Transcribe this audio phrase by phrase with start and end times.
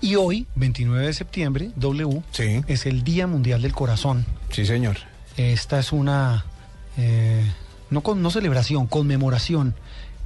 [0.00, 2.62] Y hoy, 29 de septiembre, W, Sí.
[2.68, 4.24] es el Día Mundial del Corazón.
[4.50, 4.96] Sí, señor.
[5.36, 6.44] Esta es una,
[6.96, 7.44] eh,
[7.90, 9.74] no, con, no celebración, conmemoración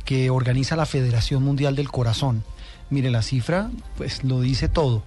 [0.04, 2.44] que organiza la Federación Mundial del Corazón.
[2.90, 5.02] Mire, la cifra, pues lo dice todo.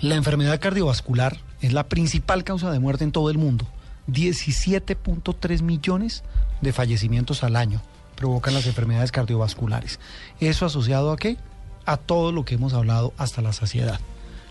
[0.00, 3.66] La enfermedad cardiovascular es la principal causa de muerte en todo el mundo.
[4.08, 6.22] 17.3 millones
[6.62, 7.82] de fallecimientos al año
[8.16, 9.98] provocan las enfermedades cardiovasculares.
[10.40, 11.36] ¿Eso asociado a qué?
[11.86, 14.00] A todo lo que hemos hablado hasta la saciedad.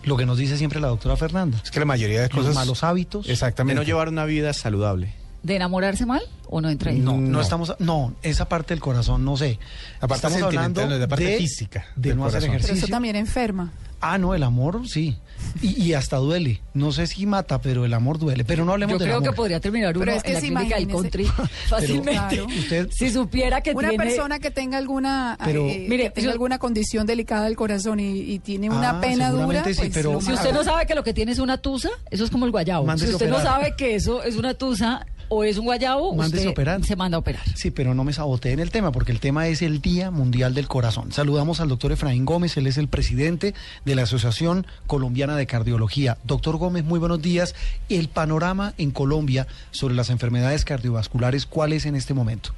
[0.04, 1.60] Lo que nos dice siempre la doctora Fernanda.
[1.62, 2.54] Es que la mayoría de Los cosas...
[2.54, 3.26] malos hábitos.
[3.26, 3.74] De Exactamente.
[3.74, 5.14] no llevar una vida saludable.
[5.42, 6.98] ¿De enamorarse mal o no entra ahí?
[6.98, 7.40] No, no, No.
[7.40, 9.58] estamos, no, esa parte del corazón, no sé.
[10.02, 12.50] La parte estamos hablando sentimental, la parte de, física de del no hacer corazón.
[12.50, 12.84] Pero ejercicio.
[12.86, 13.72] eso también enferma.
[14.02, 15.16] Ah, no, el amor sí.
[15.60, 16.62] Y, y hasta duele.
[16.72, 18.44] No sé si mata, pero el amor duele.
[18.46, 19.36] Pero no hablemos Yo del creo que amor.
[19.36, 21.24] podría terminar uno Pero es que en la si clínica del country
[21.68, 22.12] fácilmente.
[22.36, 22.46] Claro.
[22.46, 24.04] Usted, Si supiera que Una tiene...
[24.04, 28.00] persona que tenga alguna Pero- eh, Mire, que tenga yo- alguna condición delicada del corazón
[28.00, 30.94] y, y tiene una Ah, pena dura, sí, pues pero- Si usted no sabe que
[30.94, 32.86] lo que tiene es una tusa, eso es como el guayabo.
[32.96, 36.48] Si usted no sabe que eso es una tusa o es un guayabo, Mándese usted
[36.48, 36.84] a operar.
[36.84, 37.42] se manda a operar.
[37.54, 40.66] Sí, pero no me saboteen el tema, porque el tema es el Día Mundial del
[40.66, 41.12] Corazón.
[41.12, 46.18] Saludamos al doctor Efraín Gómez, él es el presidente de la Asociación Colombiana de Cardiología.
[46.24, 47.54] Doctor Gómez, muy buenos días.
[47.88, 52.50] El panorama en Colombia sobre las enfermedades cardiovasculares, ¿cuál es en este momento?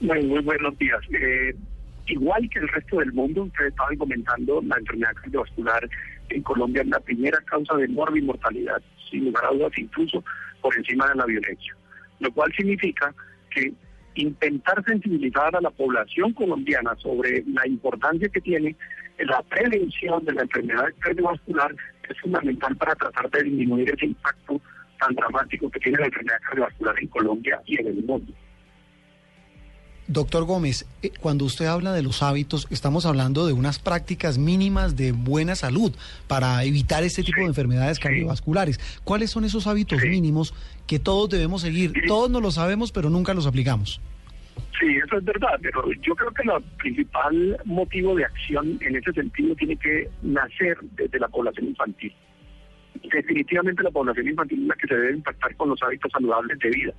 [0.00, 1.00] Muy, muy buenos días.
[1.12, 1.54] Eh,
[2.06, 5.86] igual que el resto del mundo, ustedes estaban comentando, la enfermedad cardiovascular
[6.30, 10.24] en Colombia es la primera causa de muerte y mortalidad, sin lugar a dudas, incluso
[10.60, 11.74] por encima de la violencia.
[12.20, 13.14] Lo cual significa
[13.50, 13.72] que
[14.14, 18.76] intentar sensibilizar a la población colombiana sobre la importancia que tiene
[19.18, 21.74] la prevención de la enfermedad cardiovascular
[22.08, 24.60] es fundamental para tratar de disminuir ese impacto
[24.98, 28.32] tan dramático que tiene la enfermedad cardiovascular en Colombia y en el mundo.
[30.12, 34.96] Doctor Gómez, eh, cuando usted habla de los hábitos, estamos hablando de unas prácticas mínimas
[34.96, 35.94] de buena salud
[36.26, 38.02] para evitar este tipo de enfermedades sí.
[38.02, 38.80] cardiovasculares.
[39.04, 40.08] ¿Cuáles son esos hábitos Sí.
[40.08, 40.52] mínimos
[40.88, 41.92] que todos debemos seguir?
[42.08, 44.00] Todos no lo sabemos, pero nunca los aplicamos.
[44.80, 49.12] Sí, eso es verdad, pero yo creo que el principal motivo de acción en ese
[49.12, 52.12] sentido tiene que nacer desde la población infantil.
[53.12, 56.70] Definitivamente la población infantil es la que se debe impactar con los hábitos saludables de
[56.70, 56.92] vida,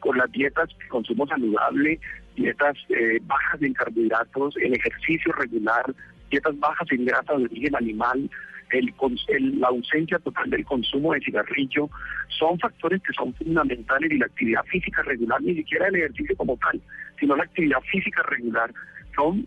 [0.00, 2.00] con las dietas consumo saludable,
[2.36, 5.94] dietas eh, bajas en carbohidratos, el ejercicio regular,
[6.30, 8.30] dietas bajas en grasa de origen animal,
[8.70, 8.92] el,
[9.28, 11.90] el- la ausencia total del consumo de cigarrillo,
[12.28, 16.56] son factores que son fundamentales y la actividad física regular, ni siquiera el ejercicio como
[16.56, 16.80] tal,
[17.20, 18.72] sino la actividad física regular,
[19.14, 19.46] son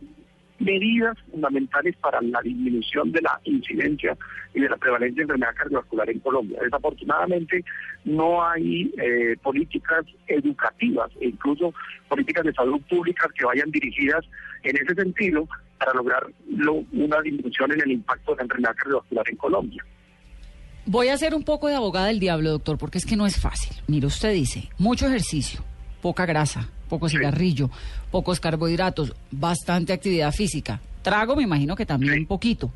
[0.60, 4.18] medidas fundamentales para la disminución de la incidencia
[4.54, 6.60] y de la prevalencia de enfermedad cardiovascular en Colombia.
[6.64, 7.64] Desafortunadamente
[8.06, 11.74] no hay eh, políticas educativas e incluso
[12.08, 14.24] políticas de salud pública que vayan dirigidas
[14.64, 19.30] en ese sentido para lograr lo- una disminución en el impacto de la enfermedad cardiovascular
[19.30, 19.86] en Colombia.
[20.88, 23.40] Voy a ser un poco de abogada del diablo, doctor, porque es que no es
[23.42, 23.76] fácil.
[23.88, 25.62] Mire, usted dice, mucho ejercicio,
[26.06, 27.18] poca grasa, poco Sí.
[27.18, 27.72] cigarrillo,
[28.12, 30.80] pocos carbohidratos, bastante actividad física.
[31.02, 32.20] Trago, me imagino que también Sí.
[32.20, 32.72] un poquito.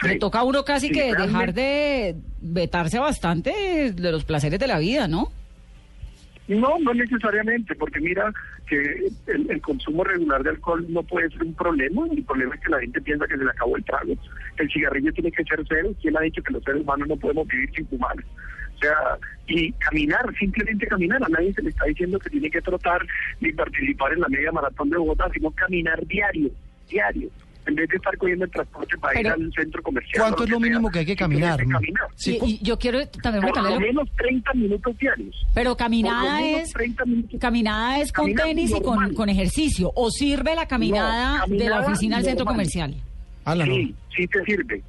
[0.00, 0.08] Sí.
[0.08, 4.78] Le toca a uno casi que dejar de vetarse bastante de los placeres de la
[4.78, 5.28] vida, ¿no?
[6.48, 8.32] No, no necesariamente, porque mira
[8.66, 8.78] que
[9.26, 12.06] el, el consumo regular de alcohol no puede ser un problema.
[12.10, 14.14] El problema es que la gente piensa que se le acabó el trago.
[14.56, 15.90] El cigarrillo tiene que ser cero.
[16.00, 18.16] ¿Quién ha dicho que los seres humanos no podemos vivir sin fumar?
[18.78, 19.18] O sea,
[19.48, 21.22] y caminar, simplemente caminar.
[21.24, 23.00] A nadie se le está diciendo que tiene que trotar
[23.40, 26.50] ni participar en la media maratón de Bogotá, sino caminar diario,
[26.88, 27.28] diario.
[27.66, 30.22] En vez de estar cogiendo el transporte para ir al centro comercial.
[30.22, 31.58] ¿Cuánto es lo sea, mínimo que hay que caminar?
[31.58, 32.08] simplemente caminar.
[32.16, 35.46] Sí, y, y yo quiero también Por lo menos 30 minutos diarios.
[35.54, 37.40] Pero caminada es 30 minutos.
[37.40, 39.92] caminada es con Caminar tenis y con, con ejercicio.
[39.94, 42.94] ¿O sirve la caminada, No, de la oficina al centro comercial?
[43.44, 43.64] No.
[43.64, 44.82] Sí, sí te sirve.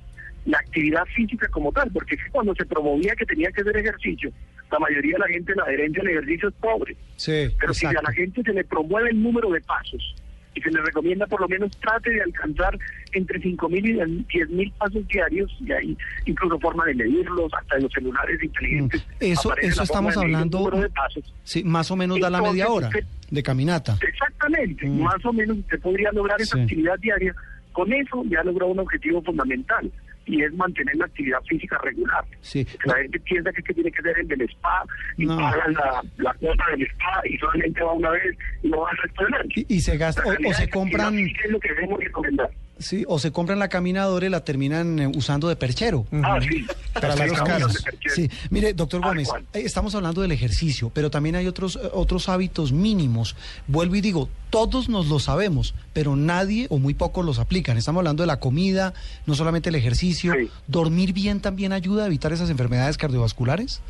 [0.50, 4.32] La actividad física como tal, porque cuando se promovía que tenía que hacer ejercicio,
[4.72, 6.96] la mayoría de la gente la adherencia al ejercicio es pobre.
[7.18, 10.16] Sí, Pero si a la gente se le promueve el número de pasos
[10.56, 12.76] y se le recomienda por lo menos trate de alcanzar
[13.14, 13.94] entre 5.000 y
[14.40, 19.06] 10.000 pasos diarios, y hay incluso forma de medirlos, hasta en los celulares inteligentes.
[19.06, 21.32] Mm, Eso- eso estamos hablando- de pasos.
[21.44, 23.98] Sí, más o menos da la media hora usted- de caminata.
[24.02, 25.02] Exactamente, Mm.
[25.04, 26.62] más o menos usted podría lograr esa Sí.
[26.64, 27.36] actividad diaria.
[27.72, 29.92] Con eso ya logró un objetivo fundamental
[30.30, 32.24] y es mantener la actividad física regular.
[32.42, 32.66] Sí.
[32.86, 34.86] La gente piensa que, es que tiene que ser el del spa
[35.18, 35.38] y No.
[35.38, 39.34] pagan la, la cuota del spa y solamente va una vez y no va al
[39.34, 39.50] año.
[39.56, 42.50] Y, y se gasta, o, se compran, es lo que debemos recomendar.
[42.80, 46.06] Sí, o se compran la caminadora y la terminan eh, usando de perchero.
[46.24, 46.66] Ah, sí.
[46.94, 47.84] Para las camas.
[47.84, 48.16] perchero.
[48.16, 49.46] Sí, mire, doctor Tal Gómez, cual.
[49.54, 53.36] eh, estamos hablando del ejercicio, pero también hay otros eh, otros hábitos mínimos.
[53.68, 57.78] Vuelvo y digo, todos nos lo sabemos, pero nadie o muy pocos los aplican.
[57.78, 58.94] Estamos hablando de la comida,
[59.26, 60.34] no solamente el ejercicio.
[60.40, 60.50] Sí.
[60.68, 63.82] ¿Dormir bien también ayuda a evitar esas enfermedades cardiovasculares?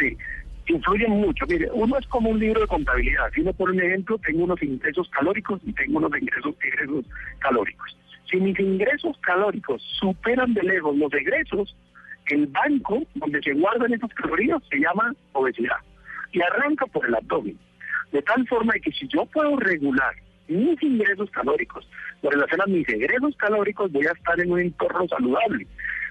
[0.00, 0.16] Sí,
[0.70, 1.46] influyen mucho.
[1.46, 3.30] Mire, uno es como un libro de contabilidad.
[3.34, 7.04] Si uno por un ejemplo, tengo unos ingresos calóricos y tengo unos ingresos, egresos
[7.38, 7.96] calóricos.
[8.30, 11.76] Si mis ingresos calóricos superan de lejos los egresos,
[12.26, 15.78] el banco donde se guardan esas calorías se llama obesidad
[16.32, 17.58] y arranca por el abdomen.
[18.12, 20.14] De tal forma que si yo puedo regular
[20.48, 21.88] mis ingresos calóricos
[22.20, 25.66] con relación a mis egresos calóricos, voy a estar en un entorno saludable.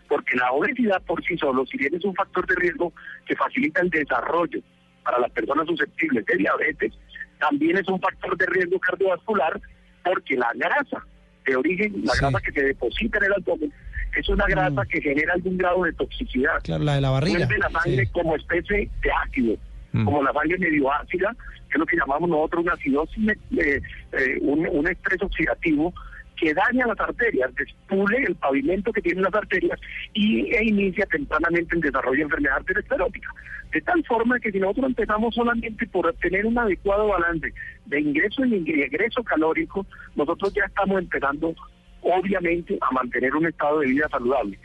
[0.10, 2.92] Porque la obesidad por sí solo, si bien es un factor de riesgo
[3.26, 4.60] que facilita el desarrollo
[5.04, 6.94] para las personas susceptibles de diabetes,
[7.40, 9.62] también es un factor de riesgo cardiovascular
[10.04, 11.06] porque la grasa
[11.46, 12.20] de origen, la Sí.
[12.22, 13.74] grasa que se deposita en el abdomen,
[14.18, 14.88] es una grasa Mm.
[14.88, 17.38] que genera algún grado de toxicidad Claro, la de la barriga.
[17.46, 18.12] vuelve la sangre Sí.
[18.12, 19.56] como especie de ácido,
[19.94, 20.06] Mm.
[20.06, 21.36] como la sangre medio ácida,
[21.70, 23.80] que es lo que llamamos nosotros una acidosis, eh,
[24.14, 25.94] eh, un, un estrés oxidativo
[26.40, 29.80] que daña las arterias, despule el pavimento que tienen las arterias
[30.14, 33.34] y, e inicia tempranamente el desarrollo de enfermedad arteriosclerótica.
[33.72, 37.54] De tal forma que si nosotros empezamos solamente por tener un adecuado balance
[37.86, 41.54] de ingreso y egreso calórico, nosotros ya estamos empezando
[42.02, 44.58] obviamente a mantener un estado de vida saludable.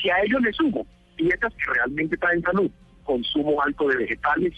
[0.00, 0.86] Si a ello le sumo
[1.16, 2.70] dietas que realmente traen salud,
[3.04, 4.54] consumo alto de vegetales,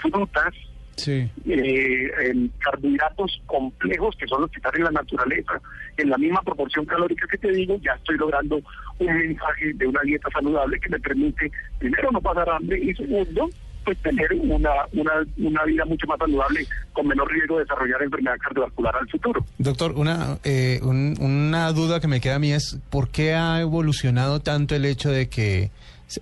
[0.00, 0.54] frutas,
[1.00, 1.28] Sí.
[1.46, 5.60] eh, en carbohidratos complejos que son los que están en la naturaleza,
[5.96, 8.60] en la misma proporción calórica que te digo, ya estoy logrando
[8.98, 13.48] un mensaje de una dieta saludable que me permite, primero, no pasar hambre y segundo,
[13.84, 18.36] pues tener una, una, una vida mucho más saludable con menor riesgo de desarrollar enfermedad
[18.38, 19.44] cardiovascular al futuro.
[19.58, 23.58] Doctor, una, eh, un- una duda que me queda a mí es, ¿por qué ha
[23.60, 25.70] evolucionado tanto el hecho de que,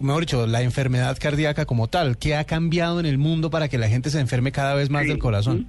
[0.00, 2.18] mejor dicho, la enfermedad cardíaca como tal?
[2.18, 5.02] ¿Qué ha cambiado en el mundo para que la gente se enferme cada vez más
[5.04, 5.08] Sí.
[5.08, 5.68] del corazón?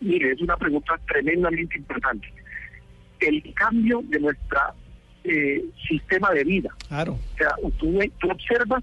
[0.00, 2.26] Mire, es una pregunta tremendamente importante.
[3.20, 4.74] El cambio de nuestra
[5.24, 6.70] eh, sistema de vida.
[6.88, 7.12] Claro.
[7.14, 8.82] O sea, tú, tú observas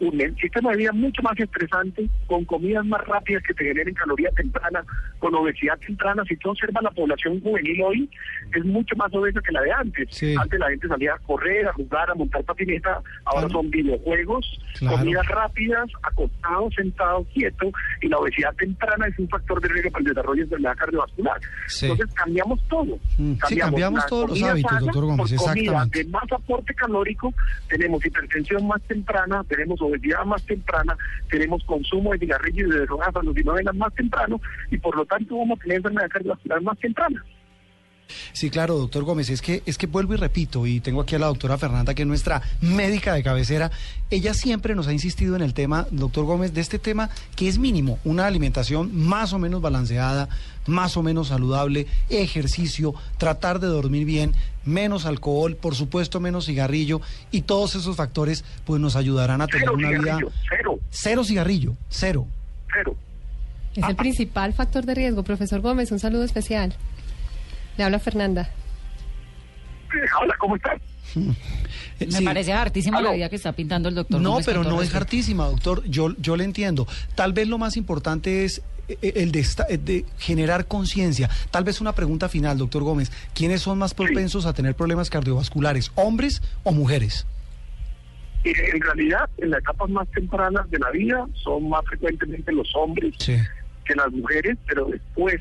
[0.00, 4.30] un sistema de vida mucho más estresante, con comidas más rápidas que te generen caloría
[4.30, 4.82] temprana,
[5.18, 6.24] con obesidad temprana.
[6.26, 8.10] Si tú observas la población juvenil hoy,
[8.56, 10.08] es mucho más obesa que la de antes.
[10.10, 10.34] Sí.
[10.40, 13.50] Antes la gente salía a correr, a jugar, a montar patineta, ahora Claro.
[13.50, 14.96] son videojuegos, Claro.
[14.98, 20.02] comidas rápidas, acostados, sentados, quietos, y la obesidad temprana es un factor de riesgo para
[20.02, 21.40] el desarrollo de enfermedad cardiovascular.
[21.66, 21.86] Sí.
[21.90, 22.98] Entonces cambiamos todo.
[23.18, 27.34] Mm, sí, cambiamos todos los hábitos, doctor Gómez, por comida de más aporte calórico,
[27.68, 29.89] tenemos hipertensión más temprana, tenemos obesidad
[30.26, 30.96] más temprana,
[31.30, 34.40] tenemos consumo de cigarrillos y de drogas alucinógenas más temprano,
[34.70, 37.24] y por lo tanto vamos a tener enfermedad cardiovascular más temprana.
[38.32, 41.18] Sí, claro, doctor Gómez, es que, es que vuelvo y repito, y tengo aquí a
[41.18, 43.70] la doctora Fernanda, que es nuestra médica de cabecera,
[44.10, 47.58] ella siempre nos ha insistido en el tema, doctor Gómez, de este tema que es
[47.58, 50.28] mínimo, una alimentación más o menos balanceada,
[50.66, 54.34] más o menos saludable, ejercicio, tratar de dormir bien,
[54.64, 59.68] menos alcohol, por supuesto menos cigarrillo, y todos esos factores pues nos ayudarán a tener
[59.68, 60.18] Cero una vida...
[60.48, 62.26] cero, Cero cigarrillo, cero.
[62.72, 62.96] cero.
[63.74, 65.22] Es el principal factor de riesgo.
[65.22, 66.74] Profesor Gómez, un saludo especial.
[67.80, 68.42] Le habla Fernanda.
[69.94, 70.78] Eh, Hola, ¿cómo estás?
[71.16, 71.34] Eh,
[72.06, 72.24] Me sí.
[72.26, 74.20] parece hartísima la vida que está pintando el doctor.
[74.20, 75.82] No, Gómez, pero no es hartísima, doctor.
[75.86, 76.86] Yo, yo le entiendo.
[77.14, 81.30] Tal vez lo más importante es eh, el de, esta- eh, de generar conciencia.
[81.50, 83.10] Tal vez una pregunta final, doctor Gómez.
[83.32, 87.26] ¿Quiénes son más propensos a tener problemas cardiovasculares, hombres o mujeres?
[88.44, 93.14] En realidad, en las etapas más tempranas de la vida, son más frecuentemente los hombres
[93.18, 93.36] Sí.
[93.86, 95.40] que las mujeres, pero después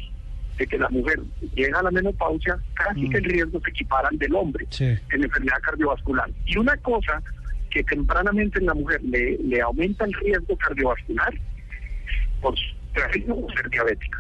[0.60, 1.20] de que la mujer
[1.56, 3.10] llega a la menopausia, casi Mm.
[3.12, 4.84] que el riesgo se equiparan del hombre Sí.
[4.86, 6.30] en enfermedad cardiovascular.
[6.46, 7.22] Y una cosa
[7.72, 11.34] que tempranamente en la mujer le, le aumenta el riesgo cardiovascular,
[12.42, 13.02] por de
[13.56, 14.18] ser diabética.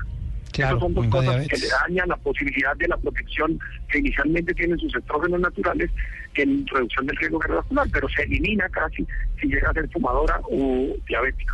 [0.54, 1.60] Claro, Esas son dos cosas diabetes.
[1.62, 3.60] que le dañan la posibilidad de la protección
[3.92, 5.90] que inicialmente tienen sus estrógenos naturales
[6.36, 9.06] en reducción del riesgo cardiovascular, pero se elimina casi
[9.42, 11.54] si llega a ser fumadora o diabética.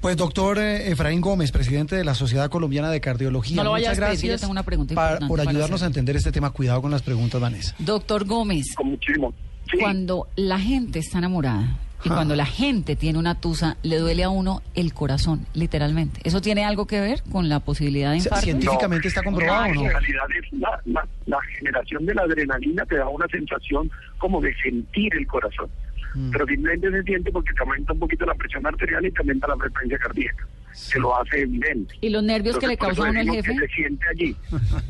[0.00, 3.56] Pues doctor eh, Efraín Gómez, presidente de la Sociedad Colombiana de Cardiología.
[3.56, 6.16] No lo muchas gracias yo tengo una pregunta pa- importante por para ayudarnos a entender
[6.16, 6.50] este tema.
[6.50, 7.74] Cuidado con las preguntas, Vanessa.
[7.78, 9.34] Doctor Gómez, Con muchísimo.
[9.70, 9.78] Sí.
[9.78, 12.14] cuando la gente está enamorada y Ah.
[12.14, 16.20] cuando la gente tiene una tusa, le duele a uno el corazón, literalmente.
[16.22, 18.44] ¿Eso tiene algo que ver con la posibilidad de infarto?
[18.44, 19.82] científicamente está comprobado, en ¿no?
[19.88, 24.54] realidad es la, la- la generación de la adrenalina te da una sensación como de
[24.62, 25.68] sentir el corazón.
[26.14, 26.30] Mm.
[26.30, 29.46] Pero simplemente se siente porque te aumenta un poquito la presión arterial y te aumenta
[29.48, 30.46] la frecuencia cardíaca.
[30.92, 31.94] que lo hace evidente.
[32.02, 33.66] Y los nervios que le Entonces, por causa a eso uno el decimos jefe.
[33.66, 34.36] que se siente allí.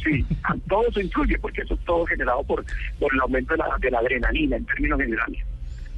[0.02, 2.64] Sí, a- todo eso influye, porque eso es todo generado por,
[2.98, 5.40] por el aumento de la, de la adrenalina en términos generales.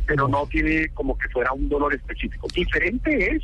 [0.06, 2.46] Pero no tiene como que fuera un dolor específico.
[2.54, 3.42] Diferente es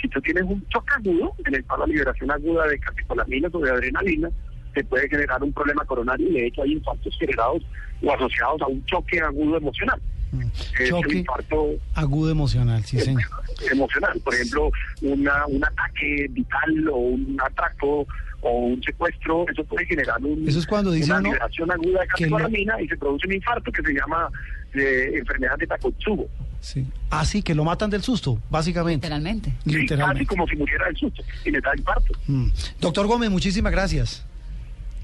[0.00, 3.60] si tú tienes un choque agudo, en el cual la liberación aguda de catecolaminas o
[3.60, 4.28] de adrenalina
[4.74, 7.62] te puede generar un problema coronario y de hecho hay infartos generados
[8.02, 10.00] o asociados a un choque agudo emocional.
[10.32, 10.42] Mm.
[10.80, 13.22] Es Choque infarto agudo emocional, sí, señor.
[13.70, 14.20] emocional.
[14.24, 14.70] Por ejemplo,
[15.02, 18.06] una, un ataque vital o un atraco
[18.42, 22.00] o un secuestro, eso puede generar un, Eso es cuando dice una uno liberación aguda
[22.00, 24.28] de catecolamina y se produce un infarto que se llama
[24.74, 26.28] eh, enfermedad de Takotsubo.
[26.60, 26.86] Sí.
[27.10, 29.06] Así que lo matan del susto, básicamente.
[29.06, 29.50] Literalmente.
[29.50, 30.26] Sí, casi Literalmente.
[30.26, 32.12] como si muriera del susto y le da infarto.
[32.26, 32.48] Mm.
[32.80, 34.24] Doctor Gómez, muchísimas gracias.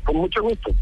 [0.04, 0.74] Con mucho gusto.